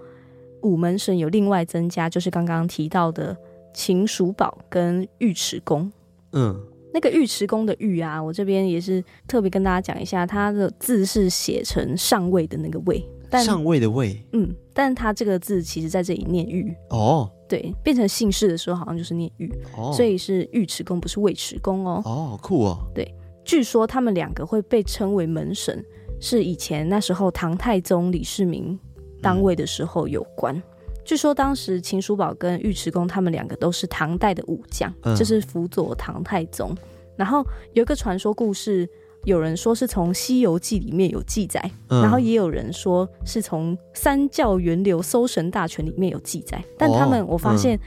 [0.61, 3.35] 五门神有另外增加，就是刚刚提到的
[3.73, 5.91] 秦叔宝跟尉迟恭，
[6.33, 6.61] 嗯。
[6.97, 25.85] 那个尉迟恭的尉啊，我这边也是特别跟大家讲一下，他的字是写成上位的那个位，但上位的位，嗯，但他这个字其实在这里念尉哦，对，变成姓氏的时候好像就是念尉哦，所以是尉迟恭，不是尉迟恭哦，哦，酷哦，对，据说他们两个会被称为门神，
[26.19, 28.81] 是以前那时候唐太宗李世民
[29.21, 30.57] 当位的时候有关。
[30.57, 30.63] 嗯
[31.07, 36.77] 据说当时秦叔宝跟尉迟恭他们两个都是唐代的武将，嗯、就是辅佐唐太宗。
[37.17, 38.87] 然后有一个传说故事，
[39.23, 46.63] 有人说是从《西游记》里面有记载，嗯、然后也有人说是从《三教源流搜神大全》里面有记载。
[46.77, 47.79] 但他们，我发现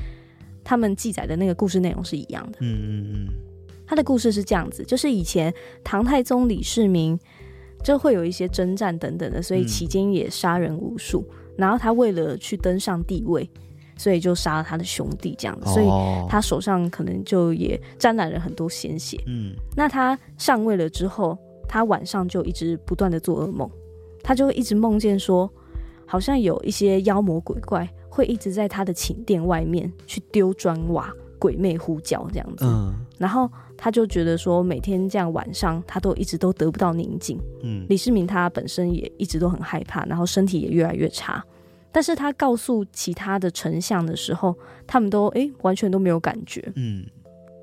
[0.63, 2.59] 他们记载的那个故事内容是一样的。
[2.61, 3.27] 嗯嗯嗯。
[3.85, 5.53] 他的故事是这样子，就是以前
[5.83, 7.19] 唐太宗李世民
[7.83, 11.25] 就会有一些征战等等的，所以期间也杀人无数。
[11.29, 13.47] 嗯然后他为了去登上帝位，
[13.97, 15.87] 所以就杀了他的兄弟，这样子，所以
[16.29, 19.21] 他手上可能就也沾染了很多鲜血。
[19.27, 23.69] 嗯，那他上位了之后，他晚上就一直不断的做噩梦，
[24.23, 25.51] 他就会一直梦见说，
[26.05, 32.65] 好像有一些妖魔鬼怪会一直在他的寝殿外面去丢砖瓦，鬼魅呼叫这样子。
[32.65, 37.39] 嗯，然后他就觉得说，每天这样晚上他都一直都得不到宁静。
[37.63, 41.41] 嗯，李世民他本身也一直都很害怕，然后身体也越来越差。
[41.89, 44.53] 但是他告诉其他的丞相的时候，
[44.85, 46.61] 他们都哎、欸、完全都没有感觉。
[46.75, 47.05] 嗯，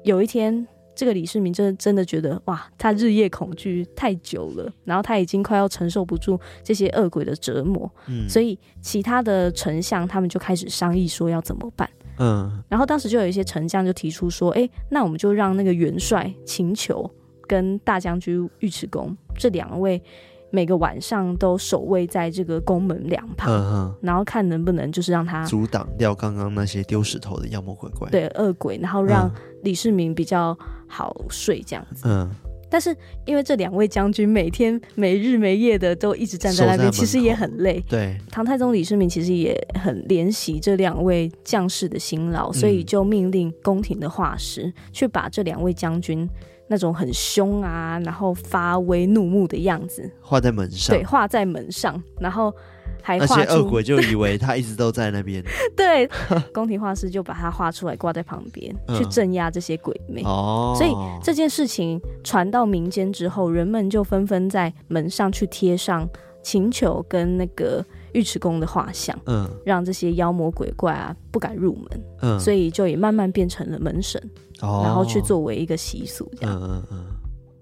[0.04, 7.88] 有一天，这个李世民真的真的觉得哇，他日夜恐惧太久了，然后他已经快要承受不住这些恶鬼的折磨。
[8.06, 11.88] 嗯，所以其他的丞相他们就开始商议说要怎么办。
[12.18, 17.10] 嗯，然后当时就有一些丞相就提出说，哎、欸，那我们就让那个元帅秦球
[17.46, 20.02] 跟大将军尉迟恭这两位。
[20.48, 29.30] 每个晚上都守卫在这个宫门两旁，然后看能不能就是让他阻挡掉刚刚那些丢石头的妖魔鬼怪，对恶鬼，然后让
[29.64, 32.04] 李世民比较好睡这样子。
[32.08, 32.30] 嗯，
[32.68, 37.84] 但是因为这两位将军每天没日没夜的都一直站在那边，其实也很累。
[37.88, 46.28] 对，唐太宗李世民其实也很怜惜这两位将士的辛劳，所以就命令宫廷的画师去把这两位将军。
[46.68, 50.96] 那种很凶啊，然后发威怒目的样子，画在门上。
[50.96, 52.52] 对，画在门上，然后
[53.06, 55.40] 还画出，而且恶鬼就以为他一直都在那边。
[55.76, 56.08] 对，
[56.52, 60.22] 宫廷画师就把它画出来挂在旁边，嗯、去镇压这些鬼魅。
[60.24, 60.90] 哦，所以
[61.22, 66.08] 这件事情传到民间之后，人们就纷纷在门上去贴上
[66.42, 72.04] 请求跟那个尉迟恭的画像，嗯，让这些妖魔鬼怪啊不敢入门。
[72.22, 74.20] 嗯，所以就也慢慢变成了门神，
[74.62, 76.60] 哦、然后去作为一个习俗这样。
[76.60, 77.06] 嗯嗯嗯。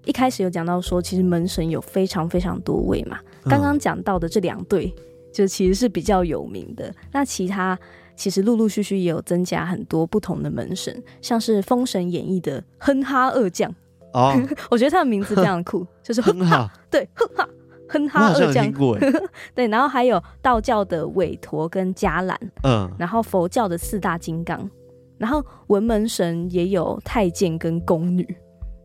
[0.05, 3.19] 一开始有讲到说，其实门神有非常非常多位嘛。
[3.43, 4.93] 刚刚讲到的这两对，
[5.35, 6.89] 就其实是比较有名的。
[7.11, 7.77] 那其他
[8.15, 13.69] 其实陆陆续续也有增加很多不同的门神，像是《封神演义》的哼哈二将。
[14.13, 14.33] 哦，
[14.71, 17.49] 我觉得他的名字非常酷，就是哼哈，对，哼哈，
[17.89, 18.71] 哼哈二将。
[19.53, 24.69] 对，然后还有道教的韦陀跟迦兰，嗯，然后佛教的四大金刚，
[25.17, 28.25] 然后文门神也有太监跟宫女。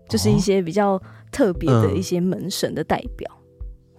[0.08, 3.39] 就是一些比较特别的一些门神的代表，嗯、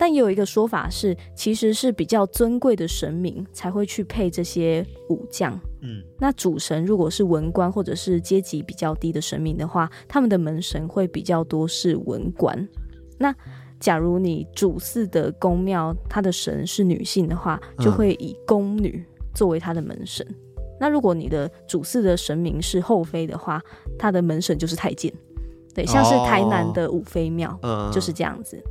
[0.02, 5.54] 但也有一个说法是，其实是比较尊贵的神明才会去配这些武将。
[5.84, 12.68] 嗯，那主神如果是文官或者是阶级比较低的神明的话，他们的门神会比较多是文官。
[13.20, 13.32] 那
[13.80, 20.26] 假如你主祀的宫庙，他的神是女性的话，就会以宫女作为他的门神。
[20.28, 20.36] 嗯、
[20.80, 23.62] 那如果你的主祀的神明是后妃的话，
[24.00, 25.14] 他的门神就是太监。
[25.76, 28.58] 对，像是台南的五妃庙，哦、就是这样子。
[28.58, 28.64] 嗯、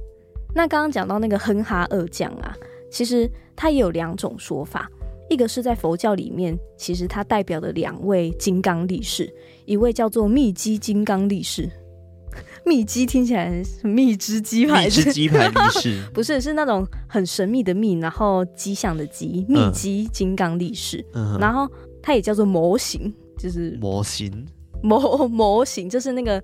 [0.54, 2.54] 那刚刚讲到那个哼哈二将啊，
[2.90, 4.90] 其实它也有两种说法，
[5.28, 9.32] 一个是在佛教里面，其实它代表的两位金刚力士，
[9.64, 11.70] 一位叫做密基金刚力士，
[12.66, 16.02] 密鸡听起来是蜜汁鸡排，蜜汁鸡排力士。
[16.12, 21.04] 不是，是那种很神秘的秘，然后吉祥的吉，密鸡金刚力士。
[21.14, 21.68] 嗯、然后
[22.02, 24.46] 它也叫做模型，就是模型，
[24.82, 26.42] 模模型就是那个。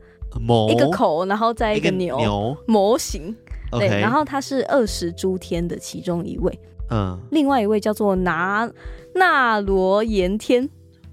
[0.68, 2.54] 一个口，然后再一个牛，牛。
[2.66, 3.34] 模型.
[3.78, 6.58] 对，然后他是二十诸天的其中一位，
[6.90, 8.70] 嗯，另外一位叫做拿
[9.14, 10.68] 那罗延天，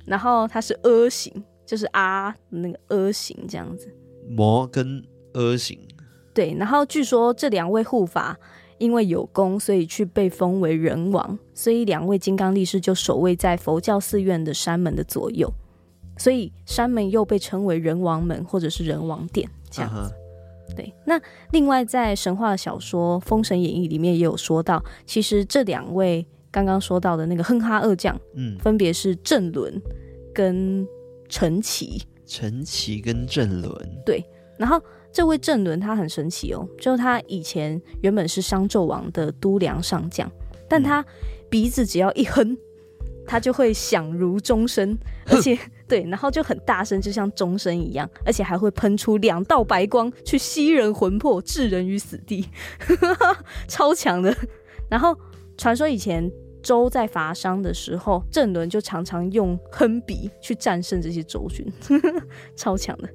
[0.06, 1.32] 然后他是阿行，
[1.66, 3.88] 就是阿那个阿行这样子，
[4.30, 5.80] 摩跟阿行，
[6.34, 8.38] 对，然后据说这两位护法
[8.78, 15.52] 因为有功，所以去被封为人王，所以两位金刚力士就守卫在佛教寺院的山门的左右。
[16.16, 20.12] 所以山门又被称为人王门或者是人王殿这样子。
[20.12, 20.23] Uh huh.
[20.76, 21.20] 对，那
[21.52, 29.82] 另外在神话小说《封神演义》里面也有说到，其实这两位刚刚说到的那个哼哈二将，嗯，分别是郑伦
[30.34, 30.88] 跟
[31.30, 32.02] 陈奇。
[32.26, 33.74] 陈奇跟郑伦。
[34.06, 34.24] 对，
[34.58, 34.82] 然后
[35.12, 40.32] 这位郑伦他很神奇哦，就他以前原本是商纣王的都梁上将，
[40.68, 41.06] 但他
[41.50, 42.58] 鼻子只要一哼。
[43.26, 45.58] 他就会响如钟声，而且
[45.88, 52.48] 对，然后就很大声，就像钟声一样，而且还会喷出两道白光去吸人魂魄，置人于死地，
[53.68, 54.36] 超强的。
[54.90, 55.18] 然后
[55.58, 56.32] 传说以前
[56.62, 61.66] 周在伐商的时候，郑伦就常常用哼鼻去战胜这些周军，
[62.56, 63.10] 超强的。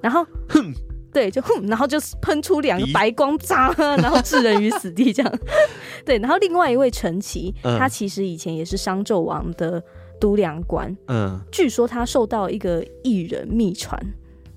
[0.00, 0.74] 然后哼。
[1.14, 3.72] 对，就哼，然后就喷出两个白光，渣，
[4.02, 5.38] 然后置人于死地这样。
[6.04, 9.80] 对，然后另外一位陈奇，嗯、他其实以前也是商纣王的
[10.20, 10.94] 都粮官。
[11.06, 13.96] 嗯，据说他受到一个异人秘传，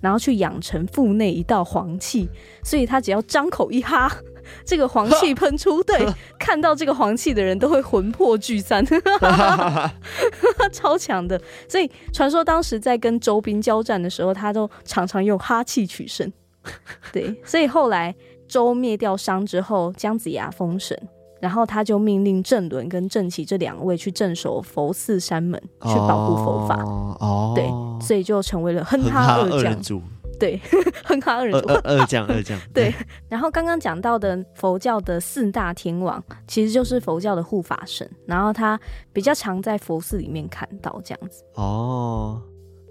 [0.02, 2.28] 然后去养成腹内一道黄气，
[2.64, 4.12] 所以他只要张口一哈，
[4.66, 6.06] 这个黄气喷出，对，
[6.40, 8.84] 看到这个黄气的人都会魂魄聚散，
[10.74, 11.40] 超强的。
[11.70, 16.32] 所以传说当时在跟周兵交战的时候，他都常常用哈气取胜。
[17.12, 18.16] 对，所以后来
[18.48, 20.98] 周灭掉商之后，姜子牙封神，
[21.42, 26.82] 然后他就命令郑伦跟正奇这两位去镇守佛寺山门，去保护佛法。
[26.84, 27.66] 哦，对，
[28.06, 30.02] 所以就成为了哼哈二将。
[30.40, 30.62] 对，
[31.04, 32.60] 哼哈二将二将二将。
[32.72, 32.94] 对，
[33.28, 38.80] 然后刚刚讲到的佛教的四大天王，其实就是佛教的护法神，然后他
[39.12, 41.44] 比较常在佛寺里面看到这样子。
[41.56, 42.40] 哦。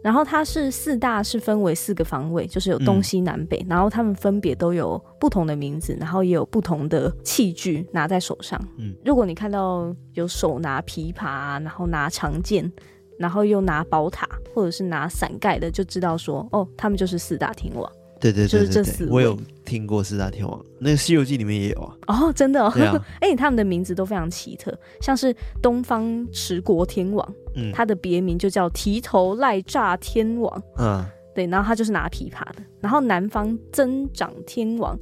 [0.06, 8.56] 然后它是四大是分为四个方位，就是有东西南北，嗯、然后他们分别都有不同的名字，然后也有不同的器具拿在手上。
[8.78, 12.72] 嗯，如果你看到有手拿琵琶，然后拿长剑，
[13.18, 17.90] 然后又拿宝塔或者是拿伞盖的，就知道说哦，他们就是四大天王。
[18.20, 19.10] 对对对，就是这四位。
[19.10, 21.96] 我有听过四大天王，那个《西游记》里面也有啊。
[22.06, 22.72] 哦，真的哦。
[22.78, 31.04] 哎、啊欸，他们的名字都非常奇特，像是东方持国天王，嗯，他的别名就叫提头赖炸天王，嗯，
[31.34, 32.62] 对，然后他就是拿琵琶的。
[32.80, 34.96] 然后南方增长天王，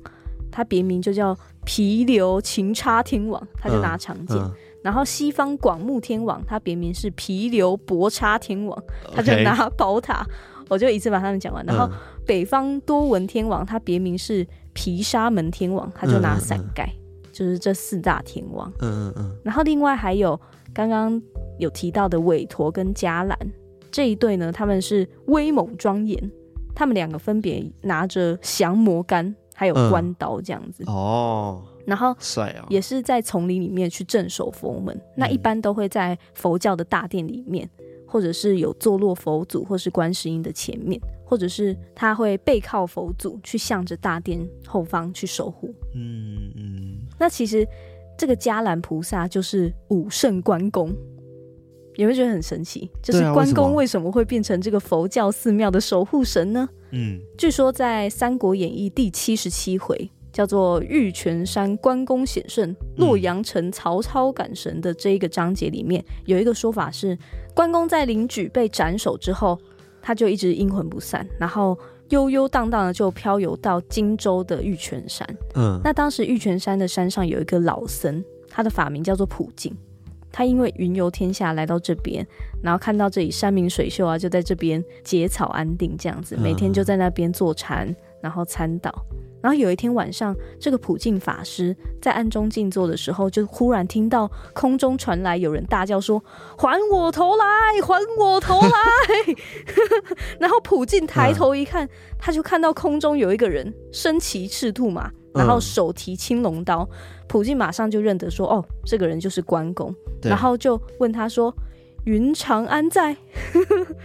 [0.51, 1.37] 他别名就叫
[1.67, 4.39] 皮留擎叉天王，他就拿长剑。
[4.39, 4.53] 嗯嗯、
[4.83, 8.83] 然后西方广目天王，他别名是皮留搏叉天王，
[9.15, 10.27] 他就拿宝塔。
[10.71, 11.87] 我就一次把他们讲完，然后
[12.25, 16.91] 北方多闻天王，他别名是毗沙门天王，他就拿伞盖。
[17.31, 18.73] 就是这四大天王。
[18.79, 19.37] 嗯嗯嗯。
[19.43, 20.41] 然后另外还有
[20.73, 21.21] 刚刚
[21.59, 23.39] 有提到的韦陀跟迦兰
[23.91, 26.31] 这一对呢，他们是威猛庄严，
[26.75, 30.85] 他们两个分别拿着降魔杆还有关刀这样子。
[30.87, 31.63] 嗯、哦。
[31.87, 32.17] 然后
[32.69, 34.99] 也是在丛林里面去镇守佛门。
[35.15, 37.69] 那一般都会在佛教的大殿里面，
[38.07, 41.01] 或者是有坐落佛祖或是观世音的前面。
[41.27, 45.75] 或者是他会背靠佛祖，去向着大殿后方去守护。
[45.95, 46.99] 嗯嗯。
[47.19, 47.67] 那其实
[48.17, 50.95] 这个迦兰菩萨就是武圣关公，
[51.97, 52.91] 有没有觉得很神奇？
[53.03, 56.69] 就是关公为什么会变成这个佛教寺庙的守护神呢？
[56.93, 67.19] 嗯，据说在《三国演义》第七十七回，叫做“玉泉山关公显圣，洛阳城曹操赶神”的这一个章节里面，有一个说法是，
[67.55, 69.59] 关公在临掬被斩首之后。
[70.07, 71.79] 他就一直阴魂不散，然后
[72.11, 75.27] 悠悠荡荡的就漂游到荆州的玉泉山。
[75.55, 79.75] 嗯，那当时玉泉山的山上有一个老僧，他的法名叫做普净。
[80.35, 82.27] 他因为云游天下来到这边，
[82.61, 88.93] 然后看到这里山明水秀啊，就在这边结草安定，这样子每天就在那边坐禅，然后参道。
[89.41, 96.21] 然后有一天晚上，这个普净法师在暗中静坐的时候，就忽然听到空中传来有人大叫说
[96.59, 97.45] ：“还我头来，
[97.81, 99.35] 还我头来！”
[100.41, 106.89] 然后普净抬头一看，他就看到空中有一个人身骑赤兔马，然后手提青龙刀。
[107.29, 111.55] 普京马上就认得说：“哦，这个人就是关公。”然后就问他说
[112.07, 113.17] ：“云长安在？”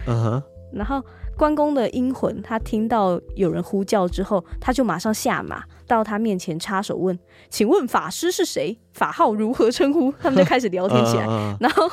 [0.72, 1.02] 然后。
[1.36, 7.18] 关公的阴魂，他听到有人呼叫之后，他就马上下马到他面前插手问
[7.48, 8.78] ：“请问法师是谁？
[8.92, 11.24] 法号如何称呼？”他们就开始聊天起来。
[11.58, 11.90] 然后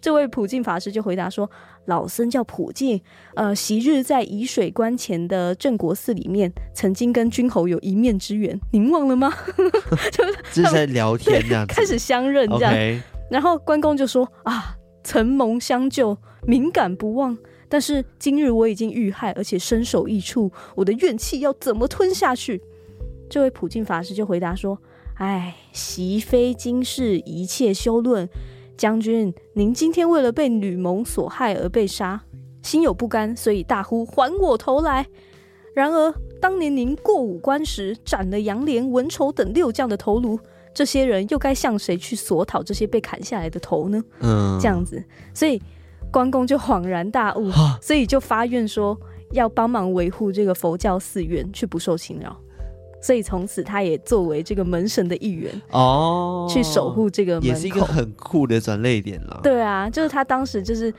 [0.00, 1.50] 这位普净法师就回答说
[1.86, 3.00] ：“老僧叫普净，
[3.34, 9.32] 呃，昔日在沂水关前的镇国寺里面，曾经跟君侯有一面之缘，您忘了吗？”
[10.12, 12.72] 就是 这是在聊天这样子，开始相认这样。
[12.72, 13.00] Okay.
[13.30, 17.36] 然后关公就说：“啊，承蒙相救，敏感不忘。”
[17.68, 22.62] 但是今日我已经遇害，而且身首异处，我的怨气要怎么吞下去？
[23.28, 24.80] 这位普净法师就回答说
[25.18, 28.26] ：“哎，习非今世一切修论。
[28.78, 32.22] 将军，您今天为了被吕蒙所害而被杀，
[32.62, 35.06] 心有不甘，所以大呼还我头来。
[35.74, 40.38] 然而当年您过五关时斩了杨连、文丑等六将的头颅，
[40.72, 44.02] 这些人又该向谁去索讨这些被砍下来的头呢？
[44.20, 45.04] 嗯，这样子，
[45.34, 45.60] 所以。”
[46.10, 47.50] 关公就恍然大悟，
[47.82, 48.98] 所以就发愿说
[49.32, 52.34] 要帮忙维护这个佛教寺院，去不受侵扰。
[53.00, 59.40] 所以从此他也作为这个门神的一员哦，去守护这个门口，也是一个很酷的转泪点了。
[59.42, 60.92] 对啊，就是他当时就是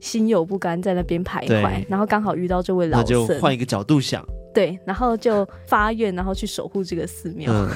[0.00, 4.24] 心有不甘，在那边徘徊，然后刚好遇到这位老僧，就换一个角度想。
[4.54, 7.70] 对，然后就发愿，然后去守护这个寺庙，嗯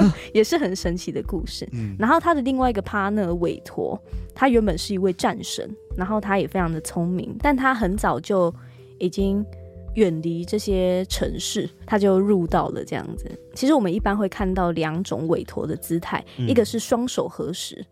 [0.00, 1.66] 嗯、 也是很神奇的故事。
[1.72, 3.98] 嗯、然后他的另外一个 partner 韦陀，
[4.34, 8.54] 他原本是一位战神，然后他也非常的聪明，但他很早就
[8.98, 9.42] 已经
[9.94, 13.30] 远离这些城市，他就入道了这样子。
[13.54, 17.84] 其实我们一般会看到两种韦陀的姿态，嗯、一个是双手合十，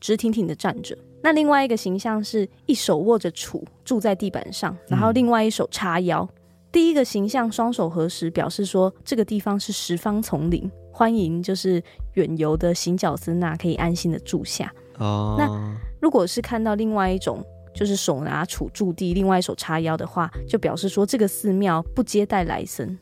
[0.00, 6.22] 直挺挺的站着；那另外一个形象是一手握着杵，住在地板上，然后另外一手叉腰。
[6.22, 6.36] 嗯
[6.72, 11.82] 第一个形象双手合十，表示说这个地方是十方丛林，欢迎就是
[12.14, 14.72] 远游的行脚僧那可以安心的住下。
[14.98, 17.44] 哦，那如果是看到另外一种，
[17.80, 22.98] 就是手拿杵住地，另外一手叉腰的话，就表示说这个寺庙不接待来僧，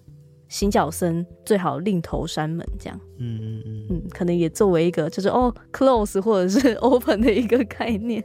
[0.47, 2.65] 行脚僧最好另投山门。
[2.79, 8.23] 这样，嗯嗯嗯，嗯，可能也作为一个就是哦 close 或者是 open 的一个概念。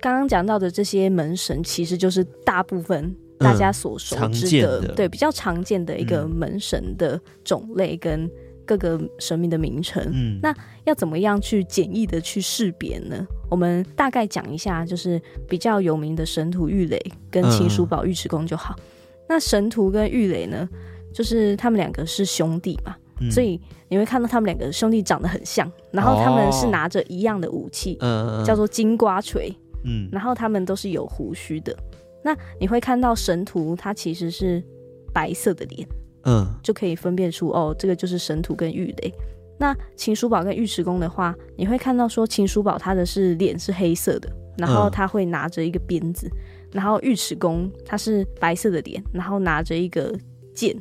[0.00, 3.12] 刚刚讲到的这些门神，其实就是大部分。
[3.38, 8.30] 大家所熟知的，的对，比较常见的一个门神的种类跟
[8.64, 10.02] 各个神明的名称。
[10.12, 10.54] 嗯，那
[10.84, 13.26] 要怎么样去简易的去识别呢？
[13.50, 16.98] 我们大概讲一下，就是比较有名的神荼玉垒
[17.30, 18.74] 跟秦叔宝尉迟恭就好。
[18.78, 18.82] 嗯、
[19.28, 20.68] 那神荼跟玉垒呢，
[21.12, 29.54] 就是他们两个是兄弟嘛，嗯、所以你会看到他们两个兄弟长得很像，然后他们是拿着一样的武器，嗯、叫做金瓜锤，
[29.84, 31.76] 嗯，然后他们都是有胡须的。
[32.24, 34.62] 那你会看到神荼，他其实是
[35.12, 35.86] 白色的脸，
[36.24, 39.12] 嗯，就可以分辨出哦，这个就是神荼跟玉垒。
[39.58, 50.12] 那秦叔宝跟尉迟恭的话，你会看到说秦叔宝他的是脸是黑色的，然后他会拿着一个鞭子，嗯、然后尉迟恭他是白色的脸，然后拿着一个
[50.54, 50.76] 剑，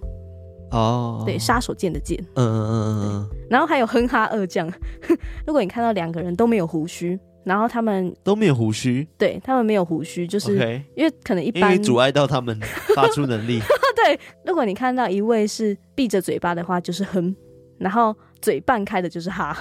[0.72, 4.72] 哦，对，杀手剑的剑，嗯嗯嗯嗯，然后还有哼哈二将，
[5.46, 7.20] 如果你看到两个人都没有胡须。
[7.44, 10.56] 然后他们都没有胡须，对，他们没有胡须，就是
[10.96, 12.60] 因为可能一般因为阻碍到他们
[12.96, 13.60] 发出能力。
[13.96, 17.34] 对，如果你看到一位是闭着嘴巴的话，就是哼；
[17.78, 19.58] 然后嘴半开的就是哈。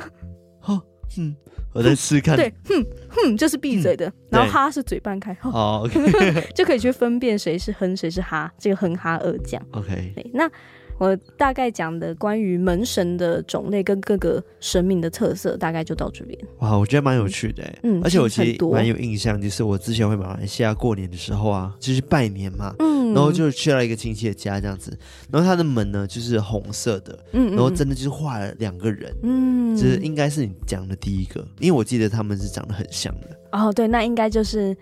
[0.66, 0.80] 哦，
[1.18, 1.34] 嗯，
[1.72, 2.36] 我在试试看。
[2.36, 5.36] 对，哼哼，就是闭嘴的，然后哈是嘴半开。
[5.42, 5.88] 哦
[6.54, 8.52] 就可以去分辨谁是哼，谁是哈。
[8.58, 9.60] 这个哼哈二将。
[9.72, 10.50] OK，对，那。
[10.98, 16.38] 我大概讲的关于门神的种类跟各个神明的特色，大概就到这边。
[16.58, 24.96] 哇，我觉得蛮有趣的，嗯，而且我其实蛮有印象，就是我之前回马来西亚过年的时候啊，就是拜年嘛，嗯，然后就去了一个亲戚的家这样子，
[25.30, 33.36] 然后他的门呢就是红色的，嗯，然后真的就是画了两个人，嗯，就是应该是你讲的第一个，因为我记得他们是长得很像的。
[33.52, 34.76] 哦，对，那应该就是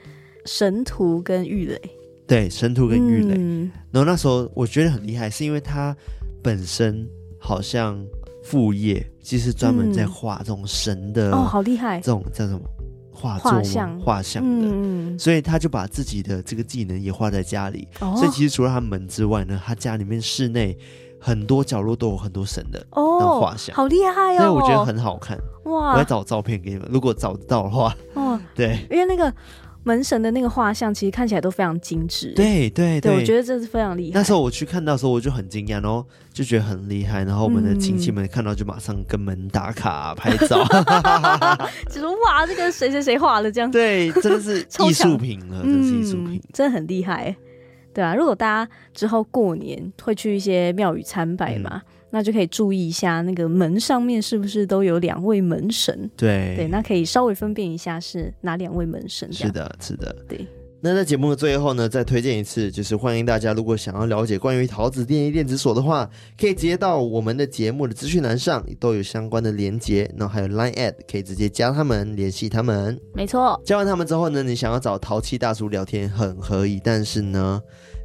[0.45, 1.81] 神荼跟玉垒。
[2.33, 5.95] 对，神荼跟玉垒，嗯、然后那时候我觉得很厉害，是因为他
[6.43, 7.07] 本身
[7.39, 8.03] 好像
[8.43, 12.61] 副业其实专门在画这种神的、嗯、哦，好厉害，这种叫什么
[13.13, 14.01] 画作画像。
[14.01, 17.87] 画像的，嗯、所以他就把自己的这个技能也画在家里。
[18.01, 20.75] 哦、所以其实除了他门之外呢，他家里面室内
[21.21, 25.37] 很多角落都有很多神的哦画像，好厉害哦，所以我觉得很好看。
[25.65, 25.93] 哇！
[25.93, 29.31] 我要找照片给你们，如果找得到的话，哦，对，因为那个。
[29.85, 32.33] 门神的那个画像，其实看起来都非常精致。
[32.35, 34.19] 对对对，我觉得这是非常厉害。
[34.19, 37.25] 那时候我去看到的时候，我就很惊讶，然后就觉得很厉害。
[37.25, 40.65] 然后我们的亲戚们看到就马上跟门打卡拍照，
[41.91, 43.71] 就说哇，这个谁谁谁画的这样。
[43.71, 47.35] 对，真的是 艺术品了，真的是艺术品，真的很厉害。
[47.93, 51.83] 对啊，如果大家之后过年会去一些庙宇参拜嘛。
[52.15, 56.11] 那就可以注意一下，那个门上面是不是都有两位门神？
[56.15, 59.33] 对对，那可以稍微分辨一下是哪两位门神。
[59.33, 60.47] 是的，是的，对。
[60.85, 73.01] 那在节目的最后呢，再推荐一次，就是欢迎大家，如果想要了解关于桃子电力电子锁的话，可以直接到我们的节目的资讯栏上都有相关的连接，然后还有 Line at 可以直接加他们联系他们。
[73.15, 77.63] 没错，加完他们之后呢，你想要找淘气大叔聊天很可以，但是呢。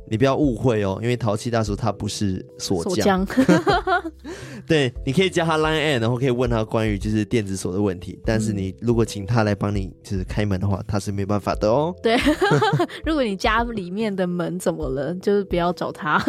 [0.09, 3.25] 你不要误会哦，因为淘气大叔他不是锁匠。
[4.65, 8.19] 对，你可以加他 Line，然后可以问他关于就是电子锁的问题。
[8.25, 11.93] 但是你如果请他来帮你就是开门的话，他是没办法的哦。
[12.01, 12.17] 对，
[13.05, 16.23] 如果你家里面的门怎么了，就是不要找他。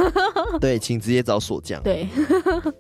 [0.61, 1.83] 对， 请直接找锁匠。
[1.83, 2.09] 对，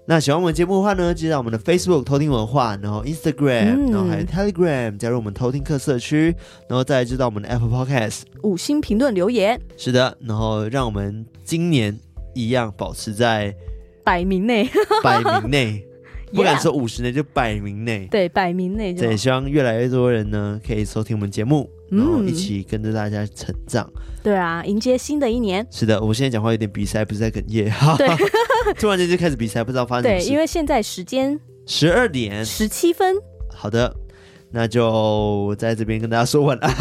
[0.07, 6.35] 那喜欢我们节目的话呢，记得我们的 Facebook 偷听文化，然后 Instagram，、嗯、然后还有 Telegram 加入我们偷听客社区，
[6.69, 9.61] 然后再来知道我们的 Apple Podcast 五星评论留言。
[9.77, 10.88] 是的，然后让。
[10.89, 11.95] 我们今年
[12.35, 13.55] 一样保持在
[14.03, 14.67] 百名内，
[15.05, 15.85] 百名内
[16.33, 18.09] 不敢说五十内，就百名内。
[18.11, 18.95] 对，百名内。
[18.95, 23.87] 对，希望越来越多人呢可以收听我们节目，然后一起跟着大家成长。
[24.23, 25.67] 对啊，迎接新的一年。
[25.71, 27.71] 是的，我现在讲话有点鼻塞，不是在哽咽。
[27.99, 28.09] 对，
[28.81, 30.27] 突然间就开始鼻塞，不知道发生什么事。
[30.27, 33.15] 对，因为现在时间十二点十七分。
[33.53, 33.95] 好的。
[34.51, 36.75] 那就在这边跟大家说 晚安。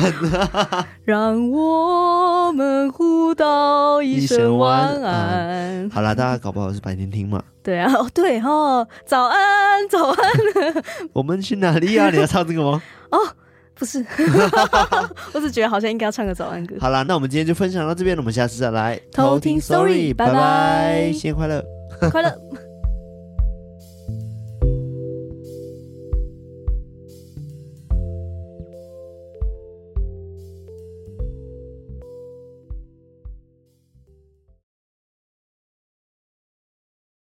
[1.03, 5.89] 让我们互道一声晚安。
[5.89, 7.43] 好啦，大家搞不好是白天听嘛。
[7.61, 10.17] 对啊，哦对哦，早安早安。
[11.11, 12.09] 我们去哪里啊？
[12.09, 12.81] 你要唱这个吗？
[13.11, 13.19] 哦，
[13.75, 14.05] 不是，
[15.33, 16.75] 我只觉得好像应该要唱个早安歌。
[16.79, 21.61] 好啦，那我们今天就分享到这边了，我们下次再来偷听 Sorry，拜拜，新年快乐，
[22.11, 22.33] 快乐。